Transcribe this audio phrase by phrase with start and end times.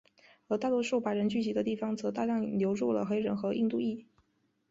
[0.47, 4.03] 而大多数白人聚居的地方则大量流入了黑人和印度裔。